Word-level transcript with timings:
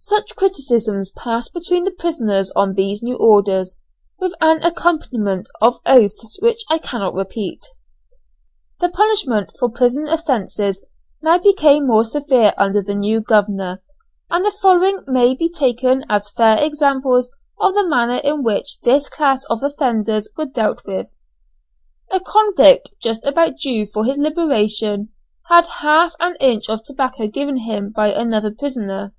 Such 0.00 0.34
criticisms 0.36 1.10
passed 1.10 1.52
between 1.52 1.84
the 1.84 1.90
prisoners 1.90 2.50
on 2.52 2.72
these 2.72 3.02
new 3.02 3.16
orders, 3.16 3.76
with 4.18 4.32
an 4.40 4.62
accompaniment 4.62 5.48
of 5.60 5.80
oaths 5.84 6.38
which 6.40 6.64
I 6.70 6.78
cannot 6.78 7.12
repeat. 7.14 7.58
Insane. 7.66 7.70
The 8.80 8.88
punishment 8.96 9.52
for 9.58 9.68
prison 9.68 10.06
offences 10.08 10.82
now 11.20 11.38
became 11.38 11.86
more 11.88 12.04
severe 12.04 12.54
under 12.56 12.80
the 12.80 12.94
new 12.94 13.20
governor, 13.20 13.82
and 14.30 14.44
the 14.46 14.52
following 14.52 15.02
may 15.08 15.34
be 15.34 15.50
taken 15.50 16.04
as 16.08 16.30
fair 16.30 16.56
examples 16.64 17.30
of 17.60 17.74
the 17.74 17.86
manner 17.86 18.20
in 18.24 18.42
which 18.44 18.80
this 18.84 19.08
class 19.10 19.44
of 19.50 19.62
offenders 19.64 20.28
were 20.36 20.46
dealt 20.46 20.80
with. 20.86 21.10
A 22.12 22.20
convict 22.20 22.90
just 23.02 23.22
about 23.26 23.58
due 23.58 23.84
for 23.84 24.04
his 24.06 24.16
liberation 24.16 25.10
had 25.50 25.66
half 25.82 26.14
an 26.20 26.36
inch 26.40 26.70
of 26.70 26.84
tobacco 26.84 27.26
given 27.26 27.58
him 27.58 27.92
by 27.94 28.10
another 28.12 28.52
prisoner. 28.52 29.12